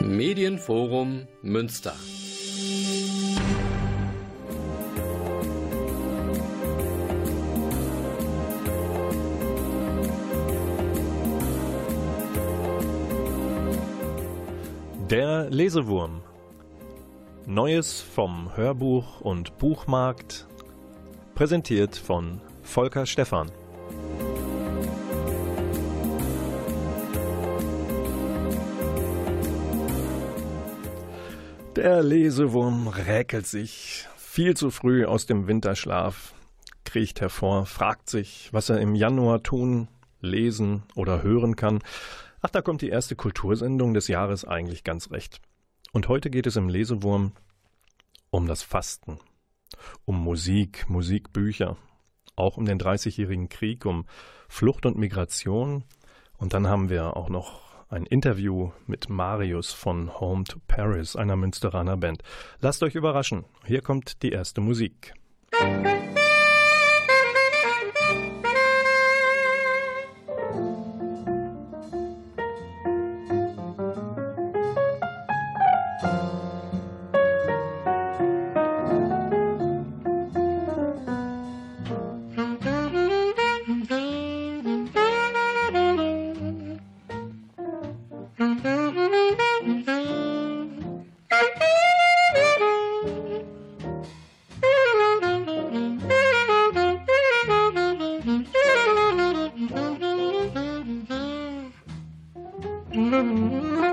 [0.00, 1.94] Medienforum Münster.
[15.10, 16.22] Der Lesewurm.
[17.46, 20.46] Neues vom Hörbuch und Buchmarkt.
[21.34, 23.50] Präsentiert von Volker Stephan.
[31.78, 36.34] Der Lesewurm räkelt sich viel zu früh aus dem Winterschlaf,
[36.82, 39.86] kriecht hervor, fragt sich, was er im Januar tun,
[40.20, 41.78] lesen oder hören kann.
[42.42, 45.40] Ach, da kommt die erste Kultursendung des Jahres eigentlich ganz recht.
[45.92, 47.30] Und heute geht es im Lesewurm
[48.30, 49.20] um das Fasten,
[50.04, 51.76] um Musik, Musikbücher,
[52.34, 54.04] auch um den Dreißigjährigen Krieg, um
[54.48, 55.84] Flucht und Migration.
[56.38, 61.36] Und dann haben wir auch noch ein Interview mit Marius von Home to Paris, einer
[61.36, 62.22] Münsteraner Band.
[62.60, 63.44] Lasst euch überraschen.
[63.64, 65.14] Hier kommt die erste Musik.
[65.52, 66.07] Musik
[102.98, 103.87] Mm-hmm.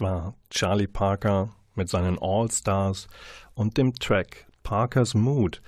[0.00, 3.08] War Charlie Parker mit seinen All-Stars
[3.54, 5.62] und dem Track Parker's Mood.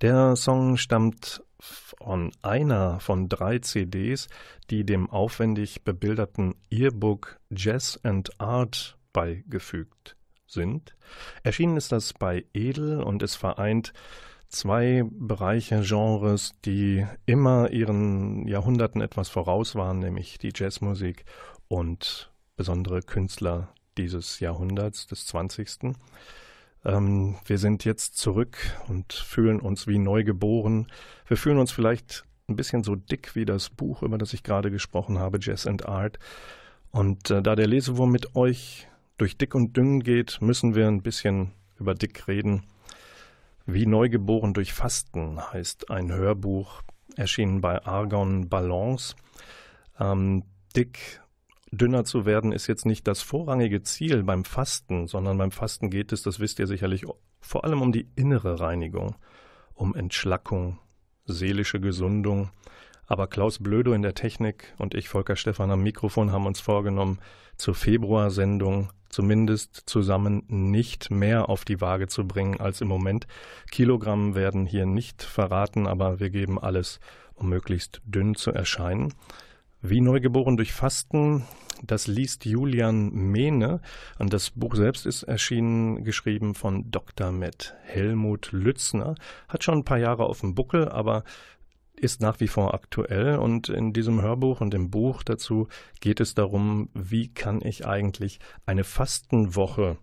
[0.00, 4.28] Der Song stammt von einer von drei CDs,
[4.70, 10.16] die dem aufwendig bebilderten Earbook Jazz and Art beigefügt
[10.46, 10.96] sind.
[11.42, 13.92] Erschienen ist das bei Edel und es vereint
[14.48, 21.24] zwei Bereiche, Genres, die immer ihren Jahrhunderten etwas voraus waren, nämlich die Jazzmusik
[21.68, 25.96] und besondere Künstler dieses Jahrhunderts, des 20.
[26.84, 30.86] Ähm, wir sind jetzt zurück und fühlen uns wie neu geboren.
[31.26, 34.70] Wir fühlen uns vielleicht ein bisschen so dick wie das Buch, über das ich gerade
[34.70, 36.18] gesprochen habe, Jazz and Art.
[36.90, 38.86] Und äh, da der Lesewurm mit euch
[39.16, 42.64] durch dick und dünn geht, müssen wir ein bisschen über dick reden.
[43.64, 46.82] Wie neugeboren durch Fasten heißt ein Hörbuch
[47.16, 49.16] erschienen bei Argon Balance.
[49.98, 50.42] Ähm,
[50.76, 51.19] dick,
[51.72, 56.12] dünner zu werden ist jetzt nicht das vorrangige Ziel beim Fasten, sondern beim Fasten geht
[56.12, 57.04] es, das wisst ihr sicherlich,
[57.40, 59.16] vor allem um die innere Reinigung,
[59.74, 60.78] um Entschlackung,
[61.26, 62.50] seelische Gesundung.
[63.06, 67.18] Aber Klaus Blödo in der Technik und ich, Volker Stephan am Mikrofon, haben uns vorgenommen,
[67.56, 73.26] zur Februarsendung zumindest zusammen nicht mehr auf die Waage zu bringen als im Moment.
[73.70, 77.00] Kilogramm werden hier nicht verraten, aber wir geben alles,
[77.34, 79.12] um möglichst dünn zu erscheinen.
[79.82, 81.44] Wie Neugeboren durch Fasten,
[81.82, 83.80] das liest Julian Mehne
[84.18, 87.32] und das Buch selbst ist erschienen, geschrieben von Dr.
[87.32, 89.14] Med Helmut Lützner.
[89.48, 91.24] Hat schon ein paar Jahre auf dem Buckel, aber
[91.96, 95.68] ist nach wie vor aktuell und in diesem Hörbuch und im Buch dazu
[96.00, 99.96] geht es darum, wie kann ich eigentlich eine Fastenwoche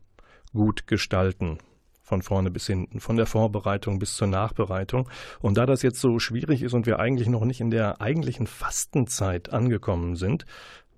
[0.54, 1.60] gut gestalten
[2.08, 5.10] von vorne bis hinten, von der Vorbereitung bis zur Nachbereitung.
[5.42, 8.48] Und da das jetzt so schwierig ist und wir eigentlich noch nicht in der eigentlichen
[8.48, 10.46] Fastenzeit angekommen sind,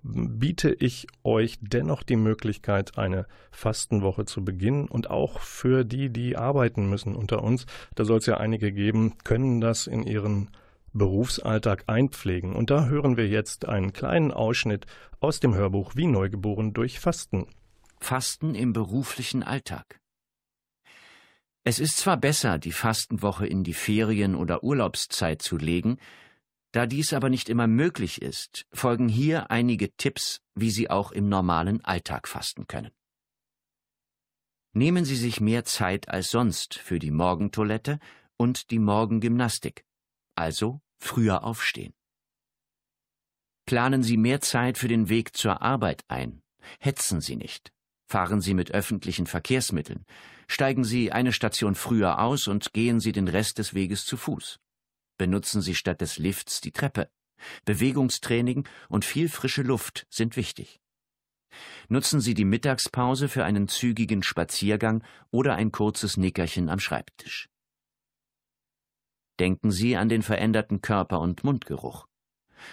[0.03, 6.37] biete ich euch dennoch die Möglichkeit, eine Fastenwoche zu beginnen und auch für die, die
[6.37, 7.65] arbeiten müssen unter uns,
[7.95, 10.51] da soll es ja einige geben, können das in ihren
[10.93, 12.55] Berufsalltag einpflegen.
[12.55, 14.85] Und da hören wir jetzt einen kleinen Ausschnitt
[15.19, 17.47] aus dem Hörbuch Wie Neugeboren durch Fasten.
[17.99, 19.99] Fasten im beruflichen Alltag.
[21.69, 25.99] Es ist zwar besser, die Fastenwoche in die Ferien- oder Urlaubszeit zu legen,
[26.71, 31.29] da dies aber nicht immer möglich ist, folgen hier einige Tipps, wie Sie auch im
[31.29, 32.89] normalen Alltag fasten können.
[34.73, 37.99] Nehmen Sie sich mehr Zeit als sonst für die Morgentoilette
[38.35, 39.85] und die Morgengymnastik,
[40.33, 41.93] also früher aufstehen.
[43.67, 46.41] Planen Sie mehr Zeit für den Weg zur Arbeit ein,
[46.79, 47.71] hetzen Sie nicht,
[48.09, 50.05] fahren Sie mit öffentlichen Verkehrsmitteln,
[50.51, 54.59] Steigen Sie eine Station früher aus und gehen Sie den Rest des Weges zu Fuß.
[55.19, 57.11] Benutzen Sie statt des Lifts die Treppe.
[57.65, 60.81] Bewegungstraining und viel frische Luft sind wichtig.
[61.87, 67.47] Nutzen Sie die Mittagspause für einen zügigen Spaziergang oder ein kurzes Nickerchen am Schreibtisch.
[69.39, 72.07] Denken Sie an den veränderten Körper- und Mundgeruch.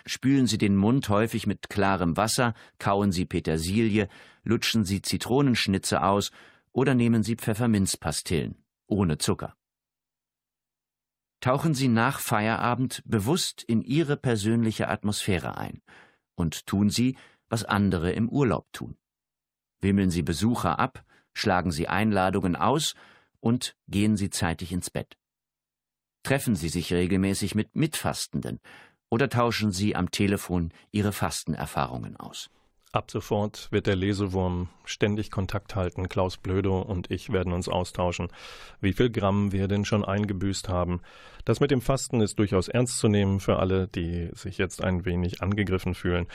[0.05, 4.09] Spülen Sie den Mund häufig mit klarem Wasser, kauen Sie Petersilie,
[4.43, 6.31] lutschen Sie Zitronenschnitze aus
[6.73, 8.57] oder nehmen Sie Pfefferminzpastillen
[8.87, 9.57] ohne Zucker.
[11.41, 15.83] Tauchen Sie nach Feierabend bewusst in Ihre persönliche Atmosphäre ein
[16.35, 17.17] und tun Sie,
[17.49, 18.97] was andere im Urlaub tun.
[19.81, 21.05] Wimmeln Sie Besucher ab,
[21.35, 22.95] schlagen Sie Einladungen aus
[23.41, 25.17] und gehen Sie zeitig ins Bett.
[26.23, 28.59] Treffen Sie sich regelmäßig mit Mitfastenden
[29.17, 32.51] oder tauschen Sie am Telefon Ihre Fastenerfahrungen aus.
[32.93, 36.11] Ab sofort wird der Lesewurm ständig Kontakt halten.
[36.11, 38.29] Klaus Blödo und ich werden uns austauschen,
[38.83, 41.01] wie viel Gramm wir denn schon eingebüßt haben.
[41.47, 45.07] Das mit dem Fasten ist durchaus ernst zu nehmen für alle, die sich jetzt ein
[45.07, 46.27] wenig angegriffen fühlen.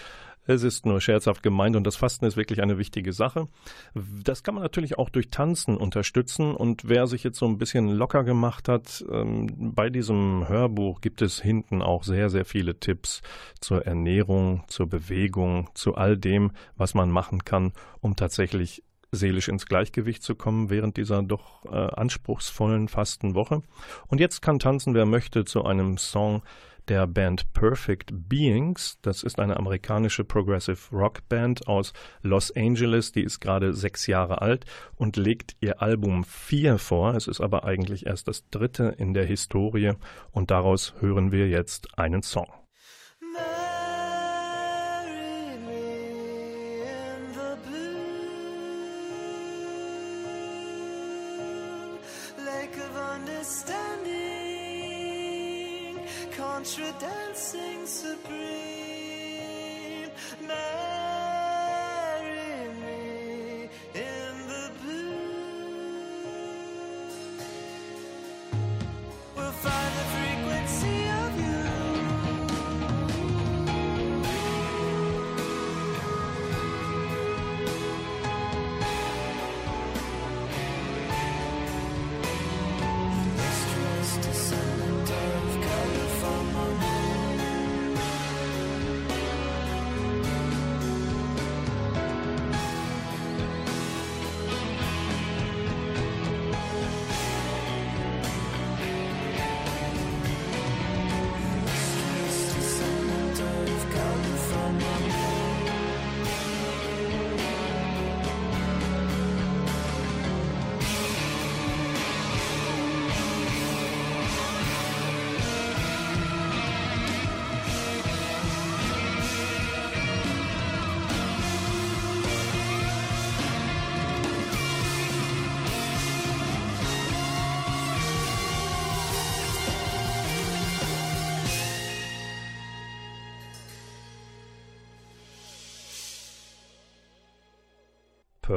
[0.45, 3.47] Es ist nur scherzhaft gemeint und das Fasten ist wirklich eine wichtige Sache.
[3.93, 7.89] Das kann man natürlich auch durch Tanzen unterstützen und wer sich jetzt so ein bisschen
[7.89, 13.21] locker gemacht hat, ähm, bei diesem Hörbuch gibt es hinten auch sehr, sehr viele Tipps
[13.59, 19.65] zur Ernährung, zur Bewegung, zu all dem, was man machen kann, um tatsächlich seelisch ins
[19.65, 23.61] Gleichgewicht zu kommen während dieser doch äh, anspruchsvollen Fastenwoche.
[24.07, 26.41] Und jetzt kann tanzen, wer möchte, zu einem Song,
[26.87, 28.97] der Band Perfect Beings.
[29.01, 33.11] Das ist eine amerikanische Progressive Rock Band aus Los Angeles.
[33.11, 37.15] Die ist gerade sechs Jahre alt und legt ihr Album 4 vor.
[37.15, 39.93] Es ist aber eigentlich erst das dritte in der Historie
[40.31, 42.60] und daraus hören wir jetzt einen Song.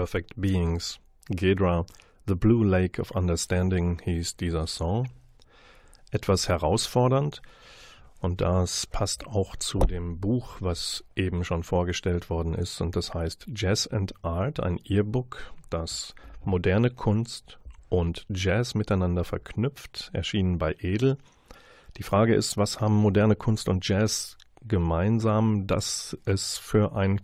[0.05, 1.01] Perfect Beings.
[1.31, 1.87] Gedra,
[2.27, 5.09] The Blue Lake of Understanding hieß dieser Song.
[6.11, 7.41] Etwas herausfordernd,
[8.21, 13.15] und das passt auch zu dem Buch, was eben schon vorgestellt worden ist, und das
[13.15, 17.59] heißt Jazz and Art, ein Earbook, das moderne Kunst
[17.89, 21.17] und Jazz miteinander verknüpft, erschienen bei Edel.
[21.97, 24.37] Die Frage ist, was haben moderne Kunst und Jazz
[24.69, 27.23] gemeinsam, dass es für ein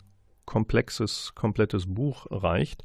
[0.50, 2.82] komplexes, komplettes Buch reicht?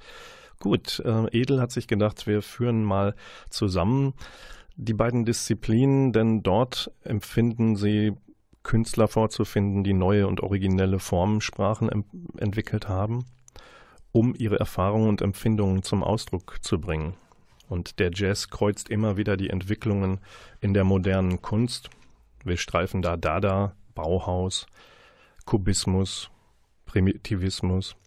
[0.59, 3.15] Gut, äh, Edel hat sich gedacht, wir führen mal
[3.49, 4.13] zusammen
[4.75, 8.13] die beiden Disziplinen, denn dort empfinden sie
[8.63, 12.05] Künstler vorzufinden, die neue und originelle Formensprachen
[12.37, 13.25] entwickelt haben,
[14.11, 17.15] um ihre Erfahrungen und Empfindungen zum Ausdruck zu bringen.
[17.67, 20.19] Und der Jazz kreuzt immer wieder die Entwicklungen
[20.61, 21.89] in der modernen Kunst.
[22.43, 24.67] Wir streifen da Dada, Bauhaus,
[25.45, 26.29] Kubismus,
[26.95, 27.97] Primitivismus.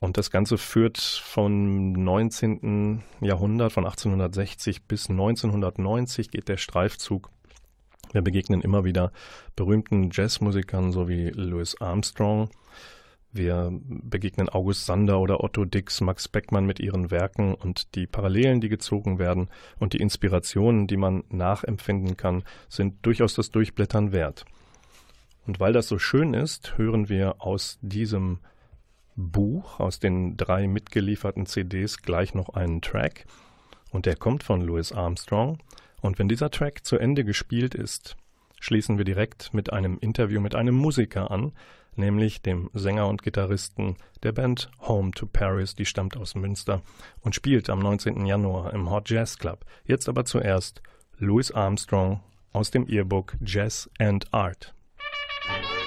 [0.00, 3.04] Und das Ganze führt vom 19.
[3.20, 7.30] Jahrhundert, von 1860 bis 1990 geht der Streifzug.
[8.10, 9.12] Wir begegnen immer wieder
[9.54, 12.50] berühmten Jazzmusikern, so wie Louis Armstrong,
[13.30, 18.60] wir begegnen August Sander oder Otto Dix, Max Beckmann mit ihren Werken und die Parallelen,
[18.60, 24.46] die gezogen werden und die Inspirationen, die man nachempfinden kann, sind durchaus das Durchblättern wert.
[25.48, 28.40] Und weil das so schön ist, hören wir aus diesem
[29.16, 33.24] Buch, aus den drei mitgelieferten CDs gleich noch einen Track.
[33.90, 35.58] Und der kommt von Louis Armstrong.
[36.02, 38.14] Und wenn dieser Track zu Ende gespielt ist,
[38.60, 41.52] schließen wir direkt mit einem Interview mit einem Musiker an,
[41.96, 46.82] nämlich dem Sänger und Gitarristen der Band Home to Paris, die stammt aus Münster
[47.22, 48.26] und spielt am 19.
[48.26, 49.64] Januar im Hot Jazz Club.
[49.86, 50.82] Jetzt aber zuerst
[51.16, 52.20] Louis Armstrong
[52.52, 54.74] aus dem Earbook Jazz and Art.
[55.46, 55.77] Thank you.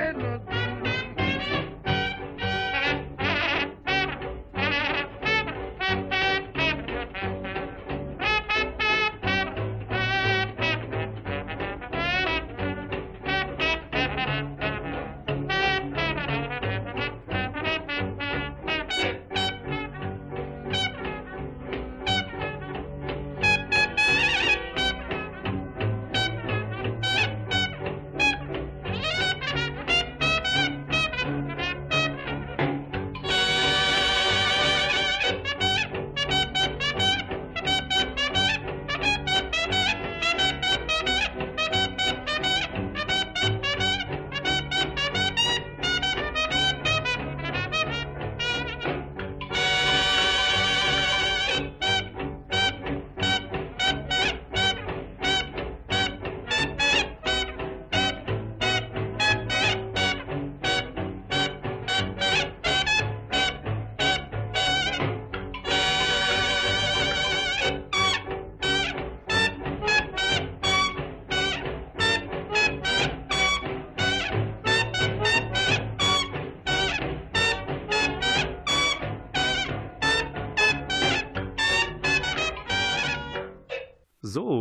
[0.00, 0.29] Red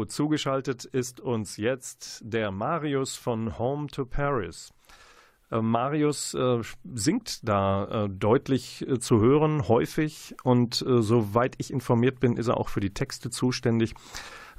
[0.09, 4.73] zugeschaltet ist uns jetzt der Marius von Home to Paris.
[5.51, 6.61] Äh, Marius äh,
[6.93, 10.35] singt da äh, deutlich zu hören, häufig.
[10.43, 13.93] Und soweit ich informiert bin, ist er auch für die Texte zuständig,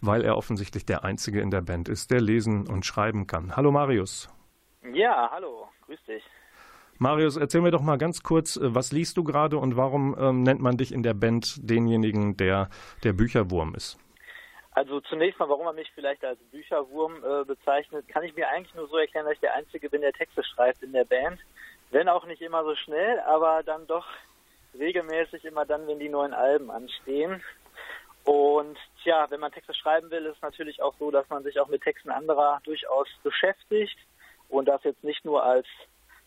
[0.01, 3.57] weil er offensichtlich der Einzige in der Band ist, der lesen und schreiben kann.
[3.57, 4.29] Hallo Marius.
[4.93, 6.23] Ja, hallo, grüß dich.
[6.99, 10.61] Marius, erzähl mir doch mal ganz kurz, was liest du gerade und warum ähm, nennt
[10.61, 12.69] man dich in der Band denjenigen, der
[13.05, 13.99] der Bücherwurm ist?
[14.73, 18.75] Also zunächst mal, warum man mich vielleicht als Bücherwurm äh, bezeichnet, kann ich mir eigentlich
[18.75, 21.41] nur so erklären, dass ich der Einzige bin, der Texte schreibt in der Band.
[21.91, 24.07] Wenn auch nicht immer so schnell, aber dann doch
[24.79, 27.43] regelmäßig immer dann, wenn die neuen Alben anstehen.
[28.25, 31.59] Und tja, wenn man Texte schreiben will, ist es natürlich auch so, dass man sich
[31.59, 33.99] auch mit Texten anderer durchaus beschäftigt
[34.49, 35.67] und das jetzt nicht nur als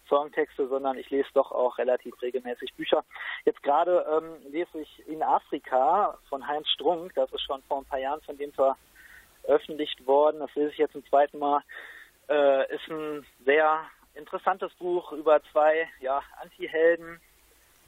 [0.07, 3.03] Songtexte, sondern ich lese doch auch relativ regelmäßig Bücher.
[3.45, 7.86] Jetzt gerade ähm, lese ich in Afrika von Heinz Strunk, das ist schon vor ein
[7.86, 11.62] paar Jahren von dem veröffentlicht worden, das lese ich jetzt zum zweiten Mal,
[12.29, 13.81] äh, ist ein sehr
[14.15, 17.19] interessantes Buch über zwei ja, Anti-Helden,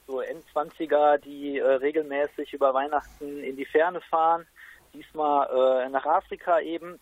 [0.08, 4.48] so Endzwanziger, die äh, regelmäßig über Weihnachten in die Ferne fahren,
[4.94, 7.00] diesmal äh, nach Afrika eben,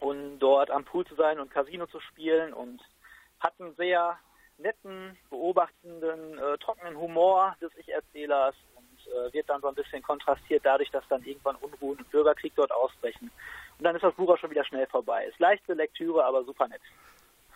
[0.00, 2.52] und dort am Pool zu sein und Casino zu spielen.
[2.52, 2.82] Und
[3.40, 4.18] hatten sehr
[4.58, 10.62] netten, beobachtenden, äh, trockenen Humor des Ich-Erzählers und äh, wird dann so ein bisschen kontrastiert
[10.64, 13.30] dadurch, dass dann irgendwann Unruhen und Bürgerkrieg dort ausbrechen.
[13.78, 15.26] Und dann ist das Buch auch schon wieder schnell vorbei.
[15.26, 16.80] Ist leichte Lektüre, aber super nett.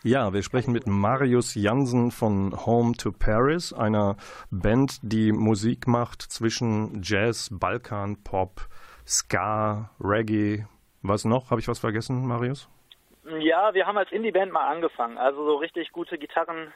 [0.03, 4.17] Ja, wir sprechen mit Marius Jansen von Home to Paris, einer
[4.51, 8.63] Band, die Musik macht zwischen Jazz, Balkan, Pop,
[9.07, 10.65] Ska, Reggae.
[11.03, 11.51] Was noch?
[11.51, 12.69] Habe ich was vergessen, Marius?
[13.41, 15.19] Ja, wir haben als Indie-Band mal angefangen.
[15.19, 16.73] Also so richtig gute Gitarren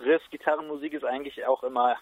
[0.00, 1.96] Riff, Gitarrenmusik ist eigentlich auch immer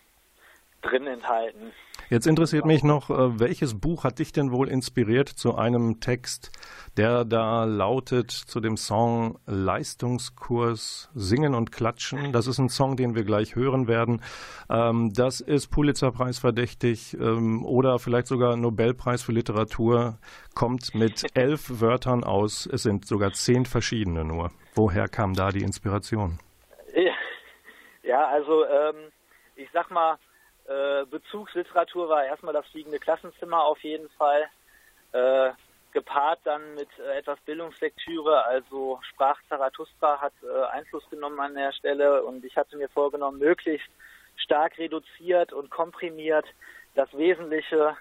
[0.82, 1.72] drin enthalten.
[2.10, 6.52] Jetzt interessiert mich noch, äh, welches Buch hat dich denn wohl inspiriert zu einem Text,
[6.98, 12.32] der da lautet zu dem Song Leistungskurs Singen und Klatschen?
[12.32, 14.20] Das ist ein Song, den wir gleich hören werden.
[14.68, 20.18] Ähm, das ist Pulitzerpreis verdächtig ähm, oder vielleicht sogar Nobelpreis für Literatur,
[20.54, 22.68] kommt mit elf Wörtern aus.
[22.70, 24.50] Es sind sogar zehn verschiedene nur.
[24.74, 26.38] Woher kam da die Inspiration?
[28.04, 29.12] Ja, also ähm,
[29.56, 30.18] ich sag mal,
[30.66, 34.48] äh, Bezugsliteratur war erstmal das fliegende Klassenzimmer auf jeden Fall.
[35.12, 35.52] Äh,
[35.92, 41.72] gepaart dann mit äh, etwas Bildungslektüre, also Sprach Zarathustra hat äh, Einfluss genommen an der
[41.72, 43.88] Stelle und ich hatte mir vorgenommen, möglichst
[44.36, 46.46] stark reduziert und komprimiert
[46.96, 47.96] das Wesentliche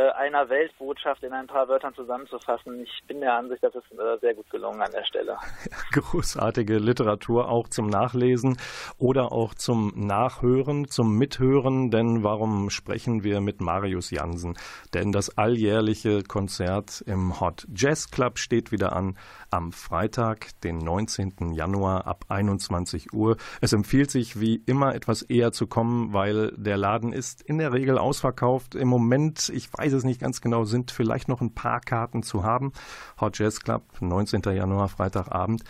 [0.00, 2.80] einer Weltbotschaft in ein paar Wörtern zusammenzufassen.
[2.80, 5.36] Ich bin der Ansicht, das ist äh, sehr gut gelungen an der Stelle.
[5.92, 8.56] Großartige Literatur auch zum Nachlesen
[8.98, 14.56] oder auch zum Nachhören, zum Mithören, denn warum sprechen wir mit Marius Jansen?
[14.94, 19.16] Denn das alljährliche Konzert im Hot Jazz Club steht wieder an
[19.50, 21.52] am Freitag, den 19.
[21.52, 23.36] Januar ab 21 Uhr.
[23.60, 27.72] Es empfiehlt sich wie immer etwas eher zu kommen, weil der Laden ist in der
[27.72, 28.74] Regel ausverkauft.
[28.74, 32.44] Im Moment, ich weiß es nicht ganz genau, sind vielleicht noch ein paar Karten zu
[32.44, 32.72] haben.
[33.20, 34.42] Hot Jazz Club, 19.
[34.54, 35.62] Januar, Freitagabend.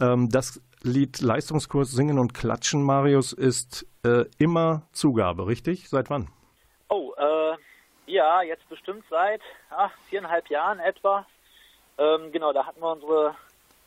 [0.00, 5.88] Ähm, das Lied Leistungskurs Singen und Klatschen, Marius, ist äh, immer Zugabe, richtig?
[5.88, 6.28] Seit wann?
[6.88, 7.56] Oh, äh,
[8.06, 11.26] ja, jetzt bestimmt seit ach, viereinhalb Jahren etwa.
[11.98, 13.34] Ähm, genau, da hatten wir unsere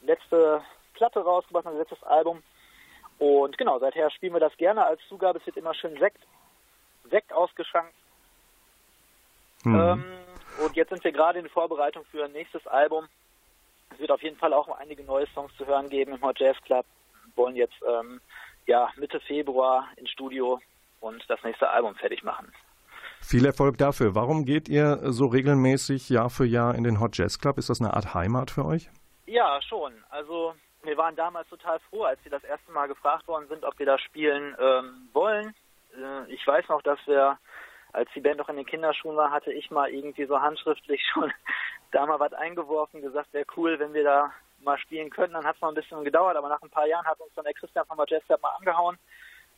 [0.02, 0.62] letzte
[0.93, 2.41] Platte rausgebracht, unser letztes Album.
[3.19, 5.39] Und genau, seither spielen wir das gerne als Zugabe.
[5.39, 6.21] Es wird immer schön Sekt,
[7.10, 7.93] Sekt ausgeschankt.
[9.65, 9.75] Mhm.
[9.75, 10.04] Ähm,
[10.63, 13.08] und jetzt sind wir gerade in Vorbereitung für ein nächstes Album.
[13.91, 16.58] Es wird auf jeden Fall auch einige neue Songs zu hören geben im Hot Jazz
[16.65, 16.86] Club.
[17.25, 18.21] Wir wollen jetzt ähm,
[18.65, 20.60] ja, Mitte Februar ins Studio
[20.99, 22.51] und das nächste Album fertig machen.
[23.21, 24.15] Viel Erfolg dafür.
[24.15, 27.58] Warum geht ihr so regelmäßig Jahr für Jahr in den Hot Jazz Club?
[27.58, 28.89] Ist das eine Art Heimat für euch?
[29.25, 29.93] Ja, schon.
[30.10, 33.78] Also wir waren damals total froh, als wir das erste Mal gefragt worden sind, ob
[33.80, 35.56] wir da spielen ähm, wollen.
[35.95, 37.38] Äh, ich weiß noch, dass wir,
[37.95, 41.31] als die Band noch in den Kinderschuhen war, hatte ich mal irgendwie so handschriftlich schon
[41.91, 44.31] da mal was eingeworfen, gesagt, wäre cool, wenn wir da
[44.62, 45.34] mal spielen könnten.
[45.34, 47.45] Dann hat es noch ein bisschen gedauert, aber nach ein paar Jahren hat uns dann
[47.45, 48.97] der Christian von Club mal angehauen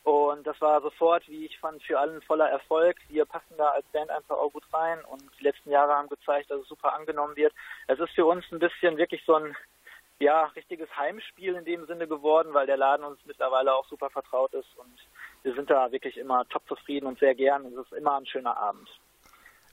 [0.08, 2.96] und das war sofort, wie ich fand, für allen voller Erfolg.
[3.10, 6.50] Wir passen da als Band einfach auch gut rein und die letzten Jahre haben gezeigt,
[6.50, 7.54] dass es super angenommen wird.
[7.88, 9.54] Es ist für uns ein bisschen wirklich so ein
[10.20, 14.54] ja, richtiges Heimspiel in dem Sinne geworden, weil der Laden uns mittlerweile auch super vertraut
[14.54, 14.98] ist und
[15.48, 17.66] wir sind da wirklich immer top zufrieden und sehr gern.
[17.66, 18.90] Es ist immer ein schöner Abend.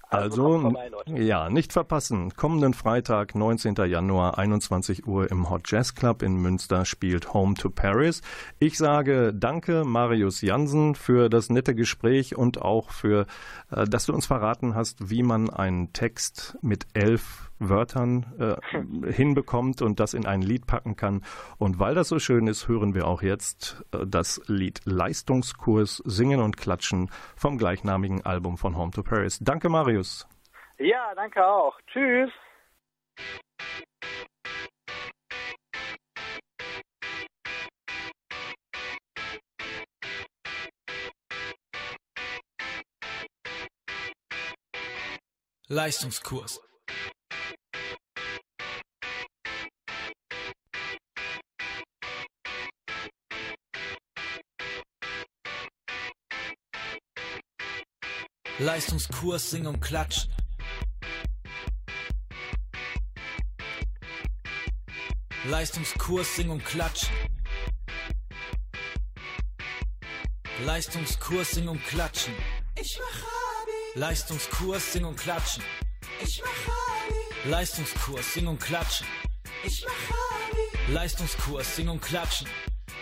[0.09, 2.37] Also, also vorbei, ja, nicht verpassen.
[2.37, 3.75] Kommenden Freitag, 19.
[3.87, 8.21] Januar, 21 Uhr im Hot Jazz Club in Münster spielt Home to Paris.
[8.61, 13.27] Ich sage danke, Marius Jansen, für das nette Gespräch und auch für,
[13.73, 19.83] äh, dass du uns verraten hast, wie man einen Text mit elf Wörtern äh, hinbekommt
[19.83, 21.23] und das in ein Lied packen kann.
[21.59, 26.41] Und weil das so schön ist, hören wir auch jetzt äh, das Lied Leistungskurs Singen
[26.41, 29.39] und Klatschen vom gleichnamigen Album von Home to Paris.
[29.41, 30.27] Danke, Marius.
[30.79, 31.79] Ja, danke auch.
[31.87, 32.31] Tschüss.
[45.69, 46.61] Leistungskurs.
[58.61, 60.31] Leistungskurs Sing und Klatschen.
[65.47, 67.13] Leistungskurs Sing und Klatschen.
[70.65, 72.33] Leistungskurs Sing und Klatschen.
[72.81, 73.99] Ich mach Abi.
[73.99, 75.65] Leistungskurs Sing und Klatschen.
[76.23, 77.51] Ich mach Abi.
[77.51, 79.07] Leistungskurs Sing und Klatschen.
[79.65, 80.93] Ich mach Abi.
[80.93, 82.47] Leistungskurs Sing und Klatschen.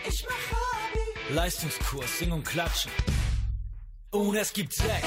[0.09, 1.33] Ich mach Abi.
[1.35, 2.91] Leistungskurs Sing und Klatschen.
[4.13, 5.05] Und es gibt Sekt.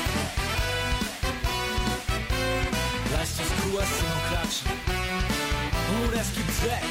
[3.13, 4.71] Leistungskurs Sing und Klatschen.
[6.03, 6.83] Und es gibt Sekt.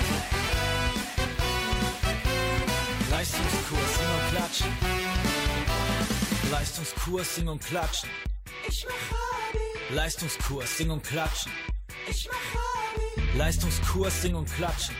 [3.11, 4.67] Leistungskurs Sing und Klatschen.
[6.51, 8.09] Leistungskurs Sing und Klatschen.
[8.69, 9.93] Ich mach.
[9.93, 11.51] Leistungskurs Sing und Klatschen.
[12.09, 13.35] Ich mach.
[13.35, 14.95] Leistungskurs Sing und Klatschen.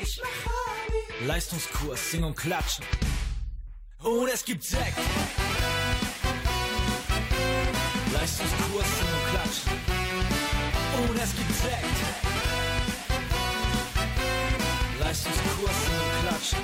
[0.00, 1.26] Ich mach.
[1.26, 2.86] Leistungskurs Sing und Klatschen.
[4.02, 4.96] Und es gibt Sekt.
[8.24, 9.72] Leistungskurs und Klatschen.
[10.96, 11.98] Und es gibt Sekt.
[14.98, 16.58] Leistungskurs und Klatschen.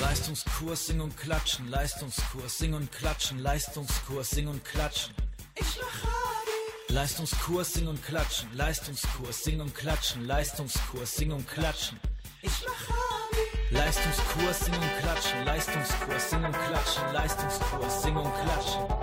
[0.00, 1.68] Leistungskurs Sing und Klatschen.
[1.68, 3.40] Leistungskurs Sing und Klatschen.
[3.40, 5.14] Leistungskurs Sing und Klatschen.
[5.56, 6.94] Ich Abi.
[6.94, 8.54] Leistungskurs Sing und Klatschen.
[8.54, 10.24] Leistungskurs Sing und Klatschen.
[10.28, 11.98] Leistungskurs Sing und Klatschen.
[12.42, 13.74] Ich mach Abi.
[13.74, 15.44] Leistungskurs Sing und Klatschen.
[15.44, 17.12] Leistungskurs Sing und Klatschen.
[17.12, 19.01] Leistungskurs Sing und Klatschen.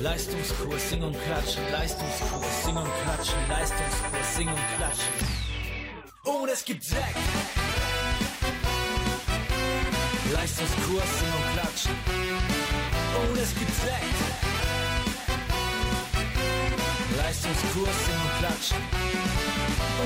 [0.00, 1.62] Leistungskurs Sing und Klatschen.
[1.72, 3.38] Leistungskurs Sing und Klatschen.
[3.48, 5.12] Leistungskurs Sing und Klatschen.
[6.22, 7.16] Und es gibt Sekt.
[10.32, 11.96] Leistungskurs Sing und Klatschen.
[13.22, 14.18] Und es gibt Sekt.
[17.16, 18.82] Leistungskurs Sing und Klatschen.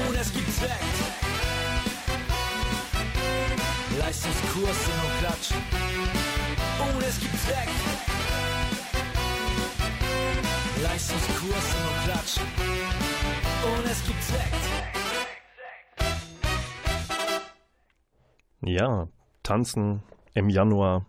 [0.08, 0.96] Und es gibt Sekt.
[3.98, 5.62] Leistungskurs Sing und Klatschen.
[6.94, 8.51] Und es gibt Sekt.
[10.82, 12.42] Leistungskurs und Klatschen.
[13.62, 14.42] Und es gibt Sekt.
[18.64, 19.08] Ja,
[19.44, 20.02] tanzen
[20.34, 21.06] im Januar.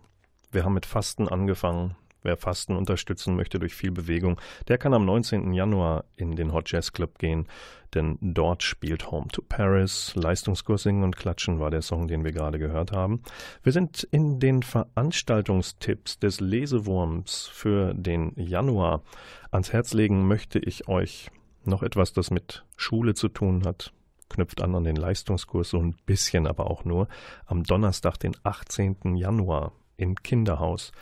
[0.52, 1.96] Wir haben mit Fasten angefangen.
[2.22, 5.52] Wer Fasten unterstützen möchte durch viel Bewegung, der kann am 19.
[5.52, 7.48] Januar in den Hot Jazz Club gehen,
[7.94, 10.14] denn dort spielt Home to Paris.
[10.14, 13.22] Leistungskurs singen und klatschen war der Song, den wir gerade gehört haben.
[13.62, 19.02] Wir sind in den Veranstaltungstipps des Lesewurms für den Januar.
[19.50, 21.30] Ans Herz legen möchte ich euch
[21.64, 23.92] noch etwas, das mit Schule zu tun hat,
[24.28, 27.08] knüpft an an den Leistungskurs so ein bisschen, aber auch nur.
[27.46, 29.16] Am Donnerstag, den 18.
[29.16, 30.92] Januar im Kinderhaus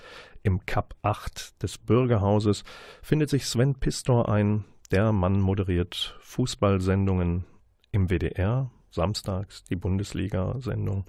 [0.43, 2.65] im Cup 8 des Bürgerhauses
[3.03, 4.65] findet sich Sven Pistor ein.
[4.93, 7.47] Der Mann moderiert Fußballsendungen
[7.93, 11.07] im WDR, samstags die Bundesliga-Sendung.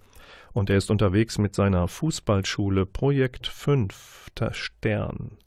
[0.54, 5.38] Und er ist unterwegs mit seiner Fußballschule Projekt 5, der Stern.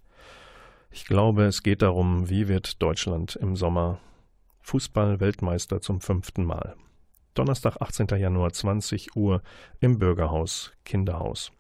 [0.91, 4.01] Ich glaube, es geht darum, wie wird Deutschland im Sommer
[4.61, 6.77] Fußball-Weltmeister zum fünften Mal.
[7.33, 8.09] Donnerstag, 18.
[8.19, 9.41] Januar, 20 Uhr
[9.81, 11.53] im Bürgerhaus Kinderhaus.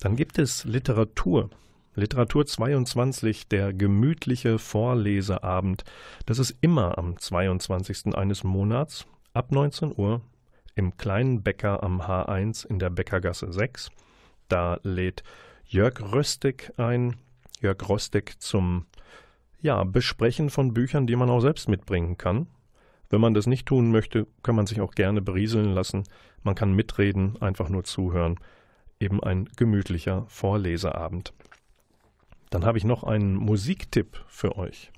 [0.00, 1.48] Dann gibt es Literatur.
[1.96, 5.84] Literatur 22, der gemütliche Vorleseabend.
[6.26, 8.16] Das ist immer am 22.
[8.16, 10.20] eines Monats ab 19 Uhr
[10.74, 13.90] im kleinen Bäcker am H1 in der Bäckergasse 6.
[14.48, 15.22] Da lädt
[15.66, 17.14] Jörg Röstig ein.
[17.60, 18.86] Jörg Röstig zum
[19.60, 22.48] ja, Besprechen von Büchern, die man auch selbst mitbringen kann.
[23.08, 26.02] Wenn man das nicht tun möchte, kann man sich auch gerne berieseln lassen.
[26.42, 28.40] Man kann mitreden, einfach nur zuhören
[29.00, 31.32] eben ein gemütlicher Vorleseabend.
[32.54, 34.92] Dann habe ich noch einen Musiktipp für euch.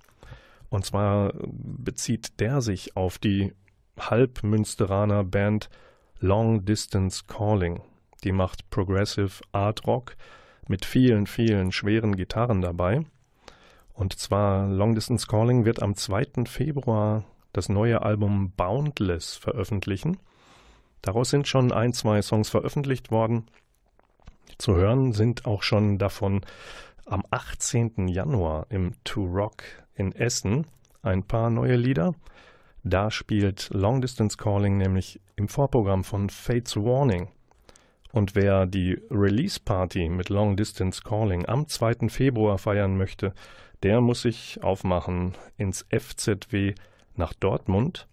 [0.69, 3.55] Und zwar bezieht der sich auf die
[3.99, 5.71] Halbmünsteraner Band
[6.19, 7.81] Long Distance Calling.
[8.25, 10.17] Die macht Progressive Art Rock
[10.69, 13.07] mit vielen, vielen schweren Gitarren dabei.
[13.95, 16.45] Und zwar Long Distance Calling wird am 2.
[16.45, 20.19] Februar das neue Album Boundless veröffentlichen.
[21.01, 23.47] Daraus sind schon ein, zwei Songs veröffentlicht worden.
[24.59, 26.43] Zu hören sind auch schon davon
[27.07, 28.09] am 18.
[28.09, 29.63] Januar im To Rock
[29.95, 30.67] in Essen
[31.03, 32.15] ein paar neue Lieder.
[32.83, 37.29] Da spielt Long Distance Calling nämlich im Vorprogramm von Fates Warning.
[38.13, 42.09] Und wer die Release Party mit Long Distance Calling am 2.
[42.09, 43.33] Februar feiern möchte,
[43.83, 46.75] der muss sich aufmachen ins FZW
[47.15, 48.09] nach Dortmund,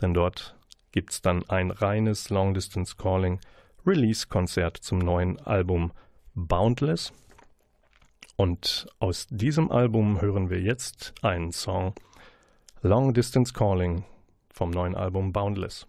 [0.00, 0.56] denn dort
[0.92, 3.38] gibt es dann ein reines Long Distance Calling
[3.86, 5.92] Release-Konzert zum neuen Album
[6.34, 7.12] Boundless.
[8.36, 11.94] Und aus diesem Album hören wir jetzt einen Song
[12.82, 14.04] Long Distance Calling
[14.50, 15.86] vom neuen Album Boundless.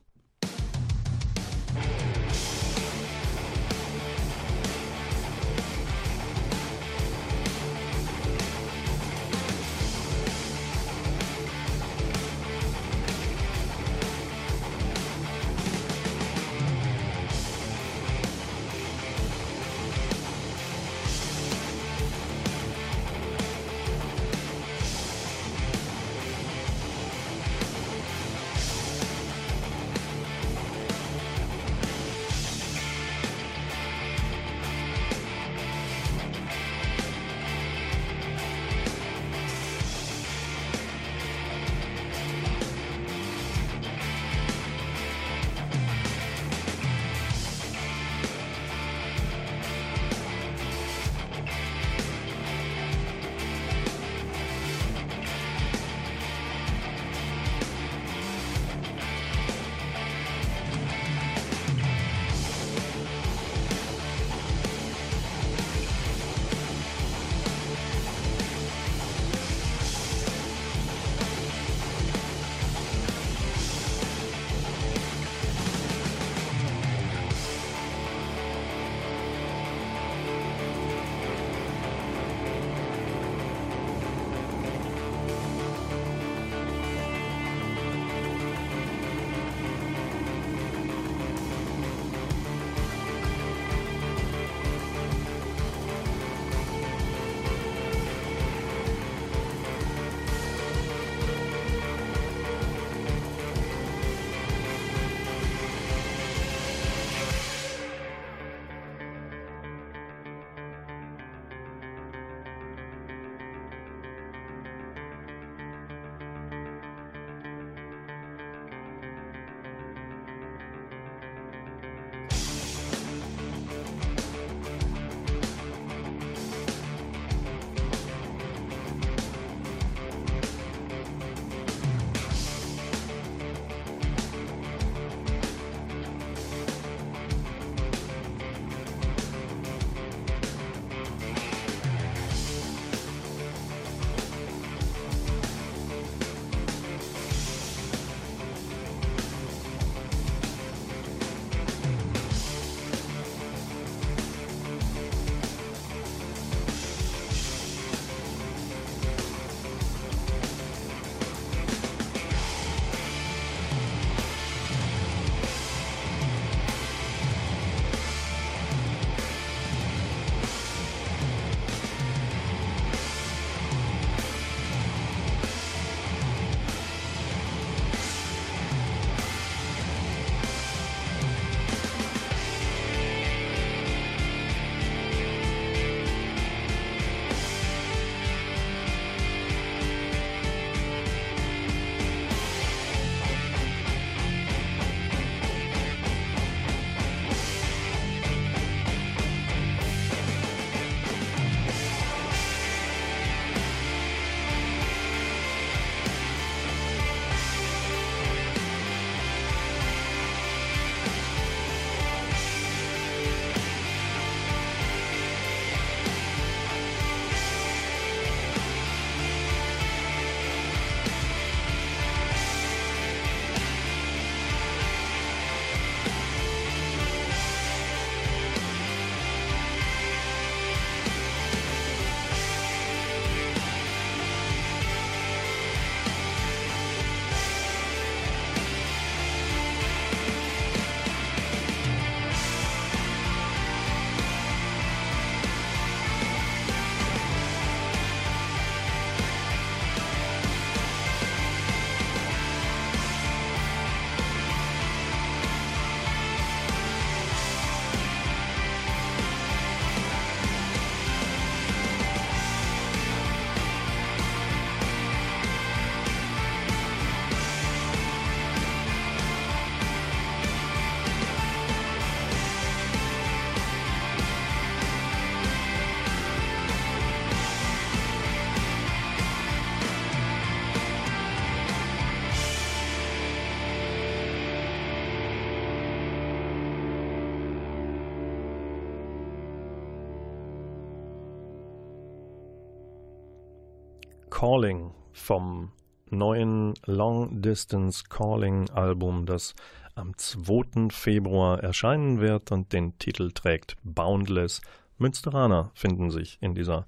[294.46, 295.72] Calling vom
[296.12, 299.56] neuen Long Distance Calling Album, das
[299.96, 300.90] am 2.
[300.92, 304.62] Februar erscheinen wird und den Titel trägt Boundless.
[305.00, 306.86] Münsteraner finden sich in dieser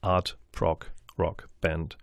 [0.00, 1.98] Art Prog Rock Band.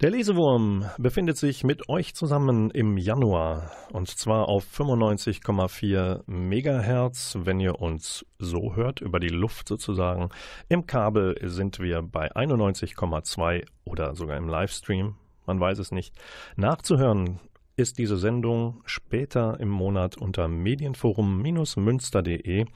[0.00, 7.58] Der Lesewurm befindet sich mit euch zusammen im Januar und zwar auf 95,4 Megahertz, wenn
[7.58, 10.28] ihr uns so hört, über die Luft sozusagen.
[10.68, 16.14] Im Kabel sind wir bei 91,2 oder sogar im Livestream, man weiß es nicht.
[16.54, 17.40] Nachzuhören
[17.74, 22.66] ist diese Sendung später im Monat unter medienforum-münster.de,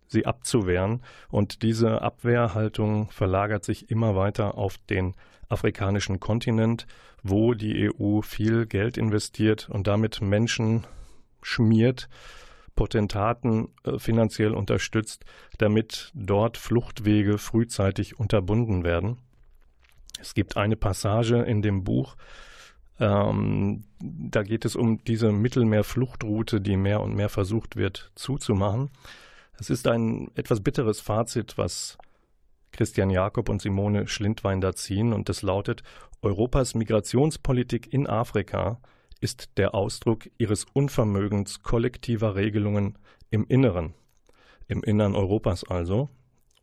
[0.06, 1.02] sie abzuwehren.
[1.30, 5.14] Und diese Abwehrhaltung verlagert sich immer weiter auf den
[5.48, 6.86] afrikanischen Kontinent,
[7.22, 10.84] wo die EU viel Geld investiert und damit Menschen
[11.40, 12.10] schmiert,
[12.74, 15.24] Potentaten äh, finanziell unterstützt,
[15.58, 19.18] damit dort Fluchtwege frühzeitig unterbunden werden.
[20.20, 22.16] Es gibt eine Passage in dem Buch,
[23.02, 28.90] ähm, da geht es um diese Mittelmeerfluchtroute, die mehr und mehr versucht wird zuzumachen.
[29.58, 31.98] Es ist ein etwas bitteres Fazit, was
[32.70, 35.82] Christian Jakob und Simone Schlindwein da ziehen, und das lautet:
[36.22, 38.80] Europas Migrationspolitik in Afrika
[39.22, 42.98] ist der Ausdruck ihres Unvermögens kollektiver Regelungen
[43.30, 43.94] im Inneren,
[44.68, 46.10] im Innern Europas also.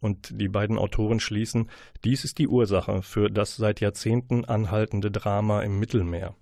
[0.02, 1.70] Und die beiden Autoren schließen,
[2.04, 6.36] dies ist die Ursache für das seit Jahrzehnten anhaltende Drama im Mittelmeer.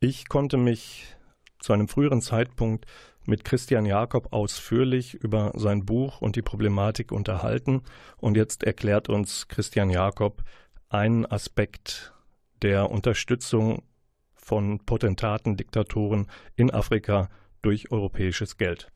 [0.00, 1.16] Ich konnte mich
[1.58, 2.86] zu einem früheren Zeitpunkt
[3.26, 7.82] mit Christian Jakob ausführlich über sein Buch und die Problematik unterhalten.
[8.18, 10.42] Und jetzt erklärt uns Christian Jakob
[10.88, 12.12] einen Aspekt
[12.62, 13.82] der Unterstützung
[14.46, 17.28] von Potentaten, Diktatoren in Afrika
[17.62, 18.92] durch europäisches Geld.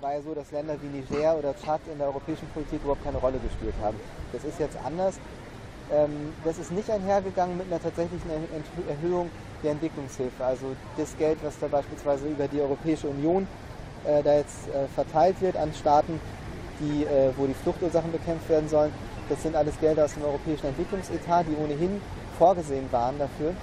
[0.00, 3.18] War ja so, dass Länder wie Niger oder Tschad in der europäischen Politik überhaupt keine
[3.18, 3.98] Rolle gespielt haben.
[4.32, 5.20] Das ist jetzt anders.
[5.92, 8.30] Ähm, das ist nicht einhergegangen mit einer tatsächlichen
[8.88, 9.30] Erhöhung
[9.62, 10.42] der Entwicklungshilfe.
[10.42, 13.46] Also das Geld, was da beispielsweise über die Europäische Union
[14.06, 16.18] äh, da jetzt äh, verteilt wird an Staaten,
[16.80, 18.92] die, äh, wo die Fluchtursachen bekämpft werden sollen,
[19.28, 22.00] das sind alles Gelder aus dem europäischen Entwicklungsetat, die ohnehin
[22.38, 23.54] vorgesehen waren dafür.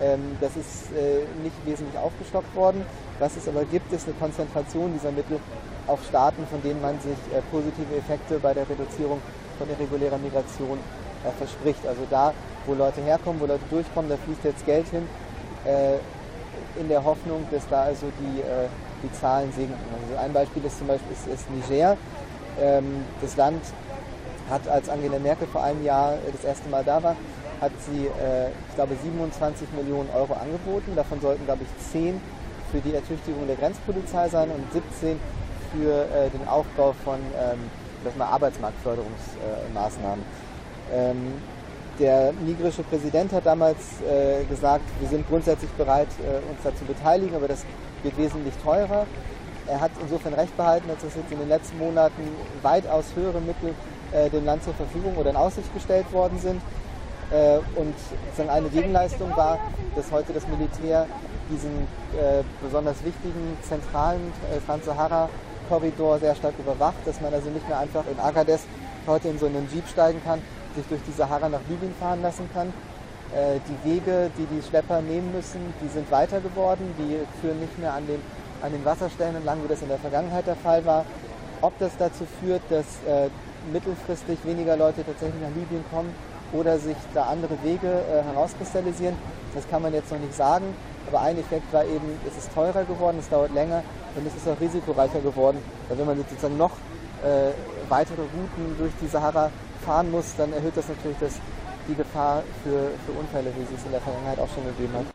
[0.00, 2.84] Ähm, das ist äh, nicht wesentlich aufgestockt worden.
[3.18, 5.40] Was es aber gibt, ist eine Konzentration dieser Mittel
[5.86, 9.20] auf Staaten, von denen man sich äh, positive Effekte bei der Reduzierung
[9.58, 10.78] von irregulärer Migration
[11.24, 11.86] äh, verspricht.
[11.86, 12.34] Also da,
[12.66, 15.06] wo Leute herkommen, wo Leute durchkommen, da fließt jetzt Geld hin,
[16.78, 18.40] in der Hoffnung, dass da also die,
[19.02, 19.74] die Zahlen sinken.
[20.00, 21.96] Also ein Beispiel ist zum Beispiel ist, ist Niger.
[22.60, 23.62] Ähm, das Land
[24.48, 27.16] hat, als Angela Merkel vor einem Jahr das erste Mal da war,
[27.60, 30.94] hat sie, äh, ich glaube, 27 Millionen Euro angeboten.
[30.94, 32.20] Davon sollten, glaube ich, 10
[32.70, 35.18] für die Ertüchtigung der Grenzpolizei sein und 17
[35.72, 37.58] für äh, den Aufbau von ähm,
[38.20, 40.24] Arbeitsmarktförderungsmaßnahmen.
[40.92, 41.34] Ähm,
[41.98, 47.34] der nigrische Präsident hat damals äh, gesagt, wir sind grundsätzlich bereit, äh, uns dazu beteiligen,
[47.34, 47.64] aber das
[48.02, 49.06] wird wesentlich teurer.
[49.66, 52.22] Er hat insofern recht behalten, dass jetzt in den letzten Monaten
[52.62, 53.74] weitaus höhere Mittel
[54.12, 56.60] äh, dem Land zur Verfügung oder in Aussicht gestellt worden sind.
[57.30, 57.94] Äh, und
[58.26, 59.58] sozusagen eine Gegenleistung war,
[59.96, 61.06] dass heute das Militär
[61.50, 61.70] diesen
[62.14, 68.04] äh, besonders wichtigen zentralen äh, Trans-Sahara-Korridor sehr stark überwacht, dass man also nicht mehr einfach
[68.10, 68.62] in Agadez
[69.06, 70.40] heute in so einen Jeep steigen kann,
[70.76, 72.68] sich durch die Sahara nach Libyen fahren lassen kann.
[73.34, 77.76] Äh, die Wege, die die Schlepper nehmen müssen, die sind weiter geworden, die führen nicht
[77.78, 78.20] mehr an den,
[78.62, 81.04] an den Wasserstellen entlang, wie das in der Vergangenheit der Fall war.
[81.60, 83.30] Ob das dazu führt, dass äh,
[83.72, 86.14] mittelfristig weniger Leute tatsächlich nach Libyen kommen
[86.52, 89.16] oder sich da andere Wege äh, herauskristallisieren,
[89.54, 90.74] das kann man jetzt noch nicht sagen.
[91.08, 93.82] Aber ein Effekt war eben, es ist teurer geworden, es dauert länger
[94.16, 95.58] und es ist auch risikoreicher geworden.
[95.88, 96.72] Weil wenn man sozusagen noch
[97.24, 97.52] äh,
[97.88, 99.50] weitere Routen durch die Sahara
[99.84, 101.40] fahren muss, dann erhöht das natürlich das,
[101.88, 105.06] die Gefahr für, für Unfälle, wie es in der Vergangenheit auch schon gegeben hat.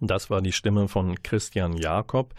[0.00, 2.34] Das war die Stimme von Christian Jakob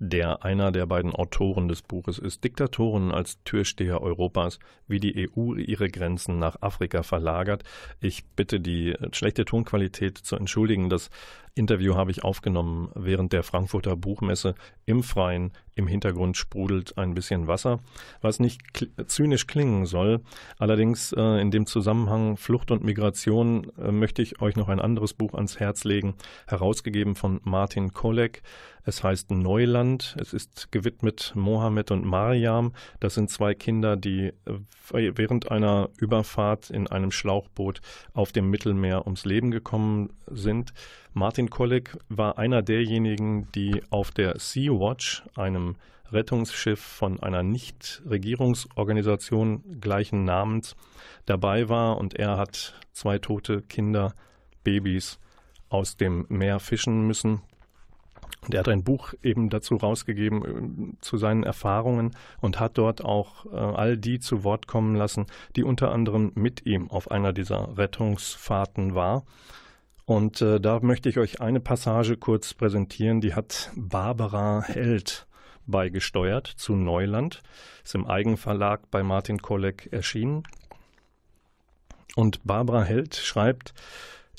[0.00, 5.54] der einer der beiden Autoren des Buches ist, Diktatoren als Türsteher Europas, wie die EU
[5.54, 7.64] ihre Grenzen nach Afrika verlagert.
[8.00, 10.88] Ich bitte die schlechte Tonqualität zu entschuldigen.
[10.88, 11.10] Das
[11.54, 14.54] Interview habe ich aufgenommen während der Frankfurter Buchmesse
[14.86, 15.52] im Freien.
[15.74, 17.80] Im Hintergrund sprudelt ein bisschen Wasser,
[18.20, 18.60] was nicht
[19.06, 20.20] zynisch klingen soll.
[20.58, 25.14] Allerdings äh, in dem Zusammenhang Flucht und Migration äh, möchte ich euch noch ein anderes
[25.14, 26.14] Buch ans Herz legen,
[26.46, 28.42] herausgegeben von Martin Kolek.
[28.84, 30.16] Es heißt Neuland.
[30.18, 32.72] Es ist gewidmet Mohammed und Mariam.
[32.98, 37.80] Das sind zwei Kinder, die äh, während einer Überfahrt in einem Schlauchboot
[38.12, 40.72] auf dem Mittelmeer ums Leben gekommen sind.
[41.12, 45.74] Martin Kolleg war einer derjenigen, die auf der Sea-Watch, einem
[46.12, 50.76] Rettungsschiff von einer Nichtregierungsorganisation gleichen Namens,
[51.26, 54.14] dabei war und er hat zwei tote Kinder,
[54.62, 55.18] Babys
[55.68, 57.42] aus dem Meer fischen müssen.
[58.42, 63.04] Und er hat ein Buch eben dazu rausgegeben äh, zu seinen Erfahrungen und hat dort
[63.04, 67.32] auch äh, all die zu Wort kommen lassen, die unter anderem mit ihm auf einer
[67.32, 69.24] dieser Rettungsfahrten war.
[70.10, 75.28] Und äh, da möchte ich euch eine Passage kurz präsentieren, die hat Barbara Held
[75.68, 77.44] beigesteuert zu Neuland.
[77.84, 80.42] Ist im Eigenverlag bei Martin Kolleg erschienen.
[82.16, 83.72] Und Barbara Held schreibt,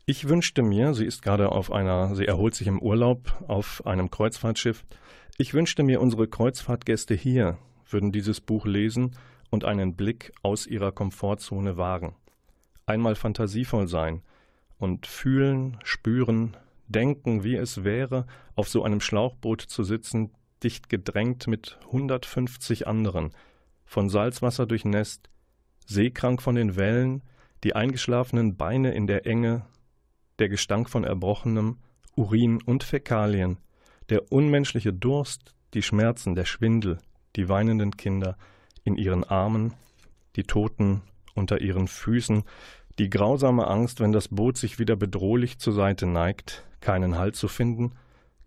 [0.05, 4.11] ich wünschte mir, sie ist gerade auf einer, sie erholt sich im Urlaub auf einem
[4.11, 4.83] Kreuzfahrtschiff,
[5.37, 7.57] ich wünschte mir, unsere Kreuzfahrtgäste hier
[7.89, 9.15] würden dieses Buch lesen
[9.49, 12.17] und einen Blick aus ihrer Komfortzone wagen.
[12.85, 14.21] Einmal fantasievoll sein,
[14.81, 16.57] und fühlen, spüren,
[16.87, 18.25] denken, wie es wäre,
[18.55, 20.31] auf so einem Schlauchboot zu sitzen,
[20.63, 23.31] dicht gedrängt mit 150 anderen,
[23.85, 25.29] von Salzwasser durchnässt,
[25.85, 27.21] seekrank von den Wellen,
[27.63, 29.67] die eingeschlafenen Beine in der Enge,
[30.39, 31.77] der Gestank von Erbrochenem,
[32.15, 33.59] Urin und Fäkalien,
[34.09, 36.97] der unmenschliche Durst, die Schmerzen, der Schwindel,
[37.35, 38.35] die weinenden Kinder
[38.83, 39.75] in ihren Armen,
[40.35, 41.03] die Toten
[41.35, 42.43] unter ihren Füßen,
[42.99, 47.47] die grausame Angst, wenn das Boot sich wieder bedrohlich zur Seite neigt, keinen Halt zu
[47.47, 47.91] finden,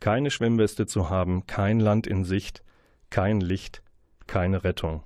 [0.00, 2.62] keine Schwimmweste zu haben, kein Land in Sicht,
[3.10, 3.82] kein Licht,
[4.26, 5.02] keine Rettung.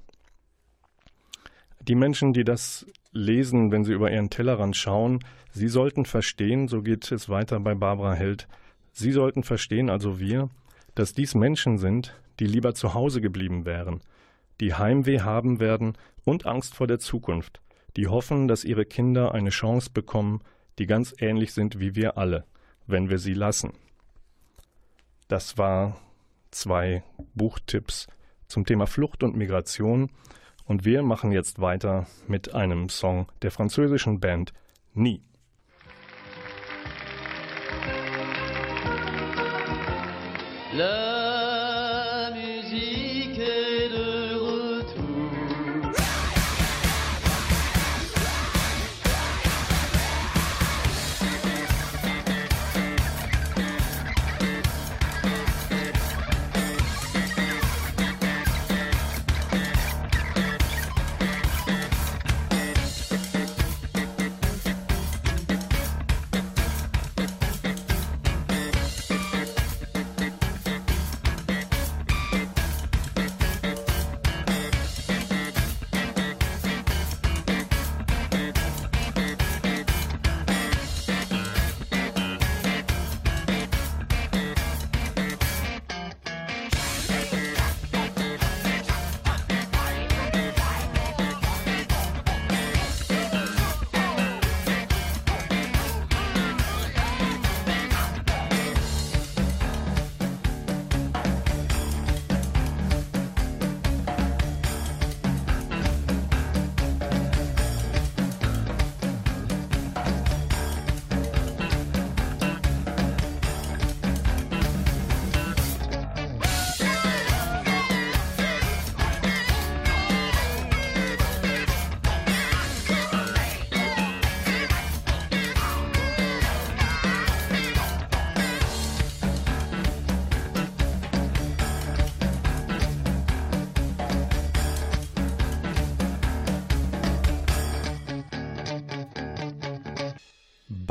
[1.81, 5.21] Die Menschen, die das lesen, wenn sie über ihren Tellerrand schauen,
[5.53, 8.49] sie sollten verstehen, so geht es weiter bei Barbara Held,
[8.93, 10.51] sie sollten verstehen, also wir,
[10.95, 14.01] dass dies Menschen sind, die lieber zu Hause geblieben wären,
[14.61, 17.61] die Heimweh haben werden und Angst vor der Zukunft,
[17.97, 20.41] die hoffen, dass ihre Kinder eine Chance bekommen,
[20.79, 22.45] die ganz ähnlich sind wie wir alle,
[22.87, 23.73] wenn wir sie lassen.
[25.29, 26.01] Das war
[26.51, 27.03] zwei
[27.35, 28.07] Buchtipps
[28.47, 30.11] zum Thema Flucht und Migration
[30.65, 34.53] und wir machen jetzt weiter mit einem Song der französischen Band
[34.95, 35.23] Nie.
[40.75, 41.48] Love.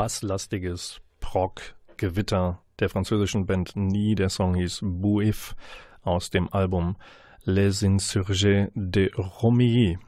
[0.08, 4.16] Basslastiges Prog-Gewitter der französischen Band Nie.
[4.16, 5.54] Der Song hieß Bouif
[6.02, 6.96] aus dem Album
[7.44, 10.00] Les Insurgés de Romilly.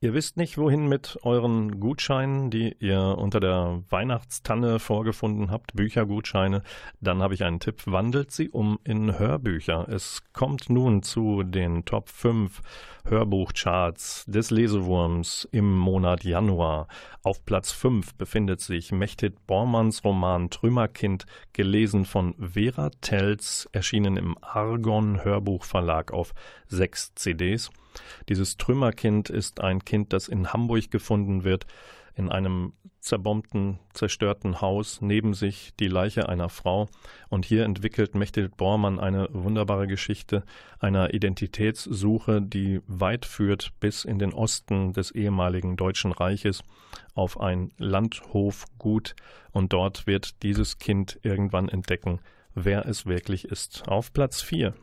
[0.00, 6.62] Ihr wisst nicht, wohin mit euren Gutscheinen, die ihr unter der Weihnachtstanne vorgefunden habt, Büchergutscheine,
[7.00, 7.82] dann habe ich einen Tipp.
[7.86, 9.88] Wandelt sie um in Hörbücher.
[9.88, 12.60] Es kommt nun zu den Top 5
[13.06, 16.86] Hörbuchcharts des Lesewurms im Monat Januar.
[17.24, 24.38] Auf Platz 5 befindet sich Mechtit Bormanns Roman Trümmerkind, gelesen von Vera Telz, erschienen im
[24.42, 26.34] Argon Hörbuchverlag auf
[26.68, 27.72] sechs CDs.
[28.28, 31.66] Dieses Trümmerkind ist ein Kind, das in Hamburg gefunden wird,
[32.14, 36.88] in einem zerbombten, zerstörten Haus, neben sich die Leiche einer Frau.
[37.28, 40.42] Und hier entwickelt Mechthild Bormann eine wunderbare Geschichte
[40.80, 46.64] einer Identitätssuche, die weit führt bis in den Osten des ehemaligen Deutschen Reiches
[47.14, 49.14] auf ein Landhofgut.
[49.52, 52.20] Und dort wird dieses Kind irgendwann entdecken,
[52.54, 53.88] wer es wirklich ist.
[53.88, 54.74] Auf Platz 4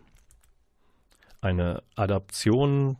[1.41, 2.97] eine Adaption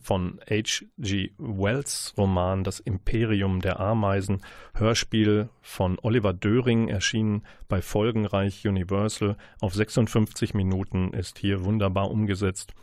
[0.00, 1.30] von H.G.
[1.38, 4.42] Wells Roman Das Imperium der Ameisen,
[4.74, 12.74] Hörspiel von Oliver Döring, erschienen bei Folgenreich Universal auf 56 Minuten, ist hier wunderbar umgesetzt,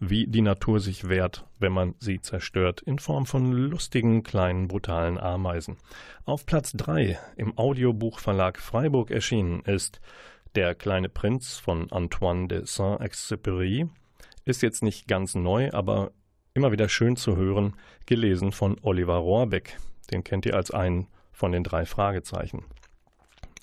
[0.00, 5.18] wie die Natur sich wehrt, wenn man sie zerstört, in Form von lustigen, kleinen, brutalen
[5.18, 5.76] Ameisen.
[6.24, 10.00] Auf Platz 3 im Audiobuchverlag Freiburg erschienen ist
[10.54, 13.88] Der kleine Prinz von Antoine de Saint-Exupéry,
[14.44, 16.12] ist jetzt nicht ganz neu, aber
[16.54, 17.74] immer wieder schön zu hören,
[18.06, 19.78] gelesen von Oliver Rohrbeck.
[20.10, 22.64] Den kennt ihr als einen von den drei Fragezeichen.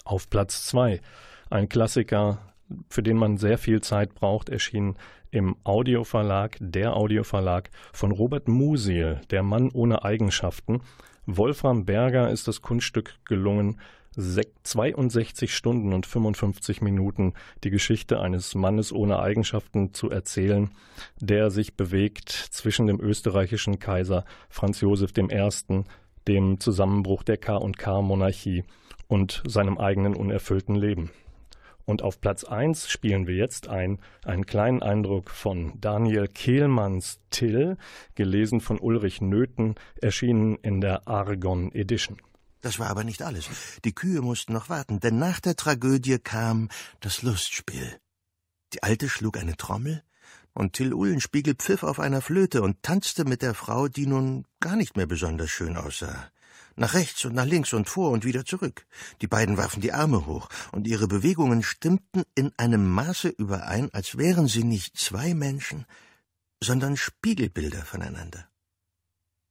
[0.03, 1.01] Auf Platz 2
[1.49, 2.53] ein Klassiker,
[2.89, 4.95] für den man sehr viel Zeit braucht, erschien
[5.31, 10.81] im Audioverlag, der Audioverlag von Robert Musil, Der Mann ohne Eigenschaften.
[11.25, 13.79] Wolfram Berger ist das Kunststück gelungen,
[14.15, 20.71] 62 Stunden und 55 Minuten die Geschichte eines Mannes ohne Eigenschaften zu erzählen,
[21.19, 25.83] der sich bewegt zwischen dem österreichischen Kaiser Franz Josef I.,
[26.27, 28.63] dem Zusammenbruch der K&K-Monarchie
[29.07, 31.11] und seinem eigenen unerfüllten Leben.
[31.85, 37.77] Und auf Platz 1 spielen wir jetzt ein, einen kleinen Eindruck von Daniel Kehlmanns Till,
[38.15, 42.17] gelesen von Ulrich Nöthen, erschienen in der Argon Edition.
[42.65, 43.45] Das war aber nicht alles.
[43.83, 47.99] Die Kühe mussten noch warten, denn nach der Tragödie kam das Lustspiel.
[48.73, 50.01] Die Alte schlug eine Trommel,
[50.51, 54.75] und Till Uhlenspiegel pfiff auf einer Flöte und tanzte mit der Frau, die nun gar
[54.75, 56.31] nicht mehr besonders schön aussah.
[56.75, 58.87] Nach rechts und nach links und vor und wieder zurück.
[59.21, 64.17] Die beiden warfen die Arme hoch, und ihre Bewegungen stimmten in einem Maße überein, als
[64.17, 65.85] wären sie nicht zwei Menschen,
[66.59, 68.49] sondern Spiegelbilder voneinander.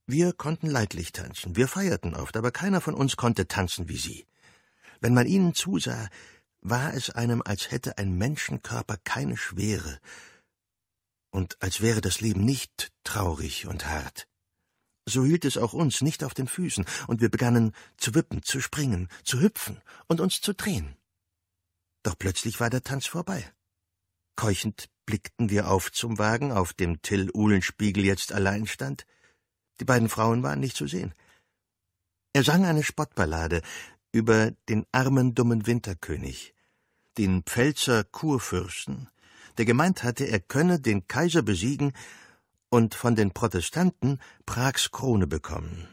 [0.07, 4.27] Wir konnten leidlich tanzen, wir feierten oft, aber keiner von uns konnte tanzen wie sie.
[5.01, 6.09] Wenn man ihnen zusah,
[6.61, 9.99] war es einem, als hätte ein Menschenkörper keine Schwere
[11.31, 14.27] und als wäre das Leben nicht traurig und hart.
[15.07, 18.61] So hielt es auch uns nicht auf den Füßen, und wir begannen zu wippen, zu
[18.61, 20.95] springen, zu hüpfen und uns zu drehen.
[22.03, 23.51] Doch plötzlich war der Tanz vorbei.
[24.35, 29.05] Keuchend blickten wir auf zum Wagen, auf dem Till Uhlenspiegel jetzt allein stand.
[29.79, 31.13] Die beiden Frauen waren nicht zu sehen.
[32.33, 33.61] Er sang eine Spottballade
[34.11, 36.53] über den armen, dummen Winterkönig,
[37.17, 39.09] den Pfälzer Kurfürsten,
[39.57, 41.93] der gemeint hatte, er könne den Kaiser besiegen
[42.69, 45.87] und von den Protestanten Prags Krone bekommen.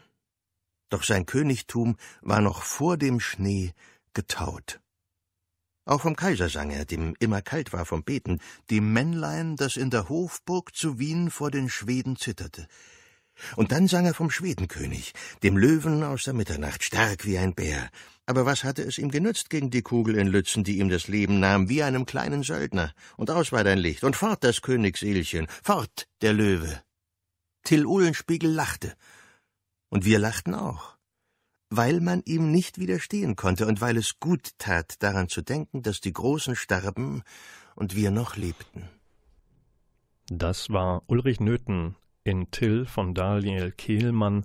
[0.89, 3.72] Doch sein Königtum war noch vor dem Schnee
[4.14, 4.80] getaut.
[5.85, 9.91] Auch vom Kaiser sang er, dem immer kalt war vom Beten, dem Männlein, das in
[9.91, 12.68] der Hofburg zu Wien vor den Schweden zitterte.
[13.57, 15.12] Und dann sang er vom Schwedenkönig,
[15.43, 17.90] dem Löwen aus der Mitternacht, stark wie ein Bär.
[18.26, 21.40] Aber was hatte es ihm genützt gegen die Kugel in Lützen, die ihm das Leben
[21.40, 22.93] nahm, wie einem kleinen Söldner?
[23.16, 26.80] Und aus war dein Licht, und fort das Königseelchen, fort der Löwe.
[27.64, 28.95] Till Uhlenspiegel lachte.
[29.88, 30.97] Und wir lachten auch.
[31.68, 36.01] Weil man ihm nicht widerstehen konnte und weil es gut tat, daran zu denken, dass
[36.01, 37.22] die Großen starben
[37.74, 38.88] und wir noch lebten.
[40.26, 44.45] Das war Ulrich Nöthen in Till von Daniel Kehlmann.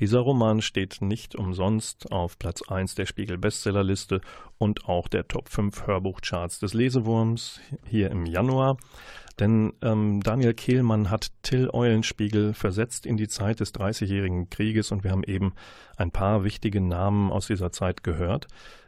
[0.00, 4.20] Dieser Roman steht nicht umsonst auf Platz 1 der Spiegel Bestsellerliste
[4.58, 8.76] und auch der Top 5 Hörbuchcharts des Lesewurms hier im Januar.
[9.38, 15.04] Denn ähm, Daniel Kehlmann hat Till Eulenspiegel versetzt in die Zeit des Dreißigjährigen Krieges und
[15.04, 15.54] wir haben eben
[15.96, 18.46] ein paar wichtige Namen aus dieser Zeit gehört.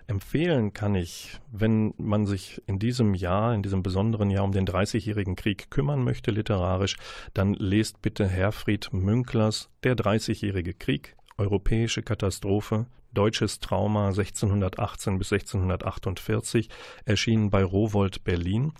[0.09, 4.65] Empfehlen kann ich, wenn man sich in diesem Jahr, in diesem besonderen Jahr um den
[4.65, 6.97] Dreißigjährigen Krieg kümmern möchte literarisch,
[7.35, 16.71] dann lest bitte Herfried Münklers Der Dreißigjährige Krieg, Europäische Katastrophe, Deutsches Trauma 1618 bis 1648,
[17.05, 18.73] erschienen bei Rowold Berlin.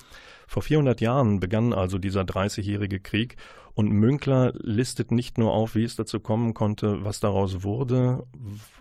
[0.47, 3.37] Vor 400 Jahren begann also dieser Dreißigjährige Krieg
[3.79, 8.27] und Münkler listet nicht nur auf, wie es dazu kommen konnte, was daraus wurde,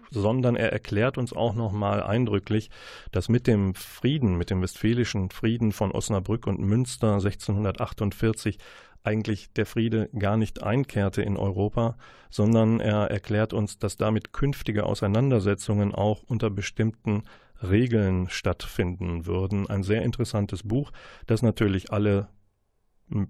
[0.10, 2.72] sondern er erklärt uns auch nochmal eindrücklich,
[3.12, 8.58] dass mit dem Frieden, mit dem Westfälischen Frieden von Osnabrück und Münster 1648
[9.04, 11.95] eigentlich der Friede gar nicht einkehrte in Europa,
[12.32, 17.22] sondern er erklärt uns, dass damit künftige Auseinandersetzungen auch unter bestimmten
[17.62, 19.70] Regeln stattfinden würden.
[19.70, 20.91] Ein sehr interessantes Buch,
[21.28, 22.30] das natürlich alle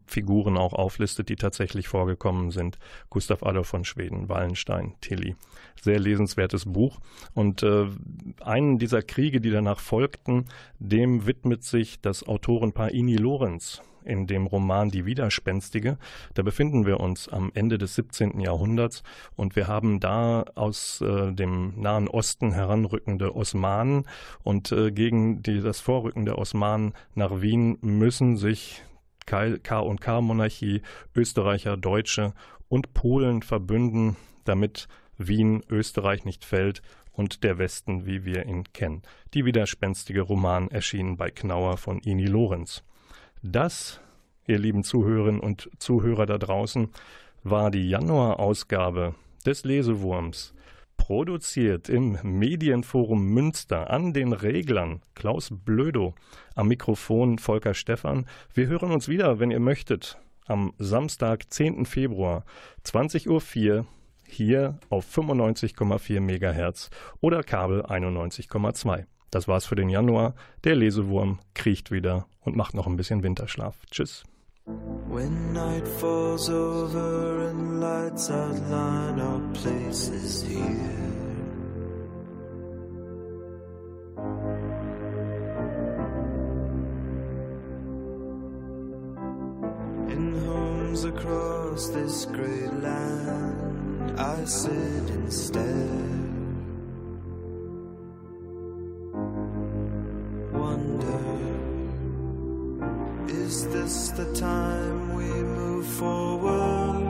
[0.06, 2.80] Figuren auch auflistet, die tatsächlich vorgekommen sind.
[3.10, 5.36] Gustav Adolf von Schweden, Wallenstein, Tilly.
[5.80, 7.00] Sehr lesenswertes Buch.
[7.34, 7.88] Und äh,
[8.42, 10.46] einen dieser Kriege, die danach folgten,
[10.80, 15.98] dem widmet sich das Autorenpaar Ini Lorenz in dem Roman Die Widerspenstige.
[16.34, 18.40] Da befinden wir uns am Ende des 17.
[18.40, 19.04] Jahrhunderts
[19.36, 24.06] und wir haben da aus äh, dem Nahen Osten heranrückende Osmanen
[24.44, 28.84] und äh, gegen die, das Vorrücken der Osmanen nach Wien müssen sich
[29.28, 30.82] K&K-Monarchie,
[31.16, 32.34] Österreicher, Deutsche
[32.68, 34.16] und Polen verbünden,
[34.46, 39.02] damit Wien Österreich nicht fällt und der Westen, wie wir ihn kennen.
[39.34, 42.84] Die widerspenstige Roman erschienen bei Knauer von Ini Lorenz.
[43.44, 44.00] Das,
[44.46, 46.90] ihr lieben Zuhörerinnen und Zuhörer da draußen,
[47.44, 49.16] war die Januarausgabe
[49.46, 50.54] des Lesewurms.
[51.08, 56.16] Produziert im Medienforum Münster an den Reglern Klaus Blödo,
[56.54, 58.26] am Mikrofon Volker Stephan.
[58.54, 61.86] Wir hören uns wieder, wenn ihr möchtet, am Samstag, 10.
[61.86, 62.44] Februar,
[62.84, 63.86] 20.04 Uhr
[64.26, 66.90] hier auf 95,4 MHz
[67.22, 69.06] oder Kabel 91,2.
[69.32, 70.36] Das war's für den Januar.
[70.66, 73.78] Der Lesewurm kriecht wieder und macht noch ein bisschen Winterschlaf.
[73.90, 74.26] Tschüss.
[74.68, 81.08] When night falls over and lights outline our places here.
[90.10, 96.18] In homes across this great land, I sit and stare.
[103.48, 107.02] This the time we move forward?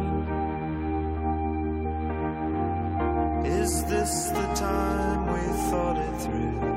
[3.47, 6.76] Is this the time we thought it through?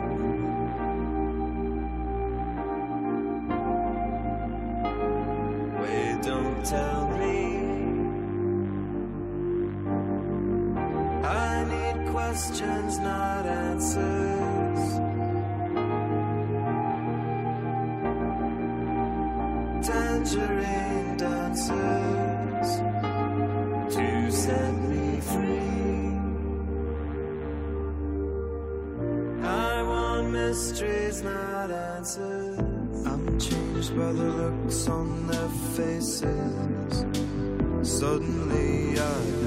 [20.25, 22.81] Tangerine dancers
[23.95, 26.19] to set me free.
[29.43, 32.59] I want mysteries, not answers.
[33.07, 37.05] I'm changed by the looks on their faces.
[37.83, 39.40] Suddenly I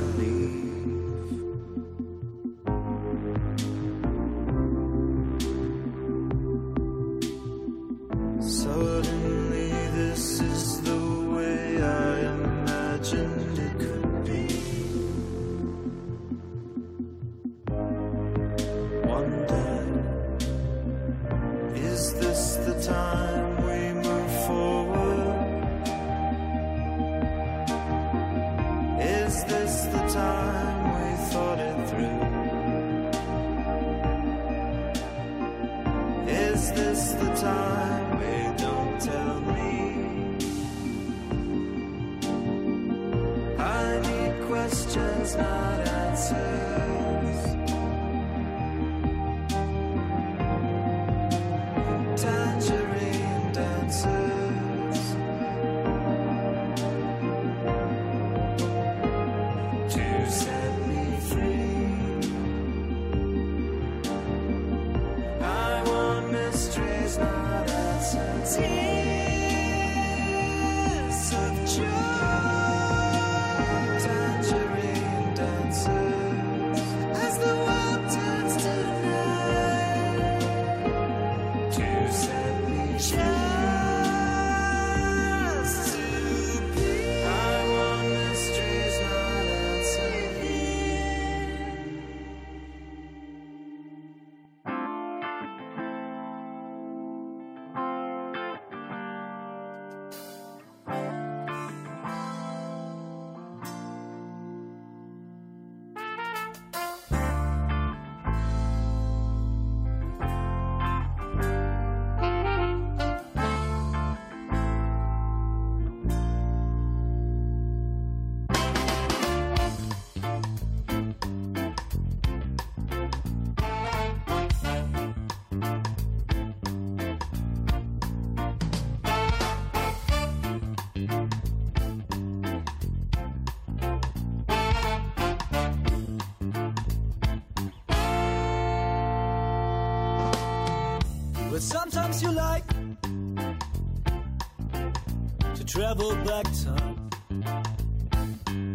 [145.93, 147.09] travel back time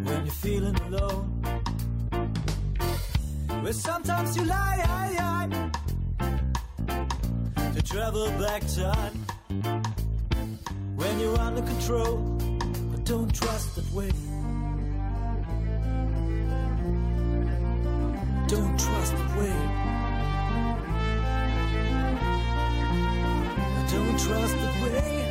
[0.05, 1.25] when you're feeling alone.
[3.61, 5.47] Where sometimes you lie, I, I,
[7.73, 9.25] to travel back time
[10.95, 12.15] when you're under control,
[12.91, 14.11] but don't trust that way.
[18.47, 19.55] Don't trust the way.
[23.91, 25.28] don't trust the way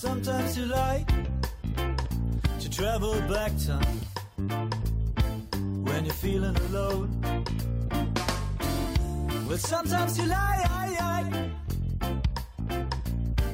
[0.00, 1.06] sometimes you like
[2.58, 4.00] to travel back time
[5.84, 7.10] when you're feeling alone.
[9.46, 11.34] But sometimes you like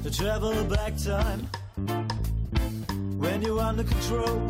[0.05, 1.41] to travel back time
[3.19, 4.46] when you're under control.